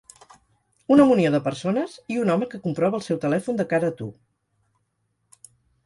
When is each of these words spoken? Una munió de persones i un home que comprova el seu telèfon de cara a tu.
Una 0.95 1.05
munió 1.11 1.31
de 1.35 1.41
persones 1.49 1.99
i 2.15 2.19
un 2.23 2.33
home 2.37 2.49
que 2.55 2.63
comprova 2.65 3.01
el 3.01 3.07
seu 3.11 3.23
telèfon 3.27 3.61
de 3.63 3.71
cara 3.75 3.95
a 3.95 3.99
tu. 4.03 4.13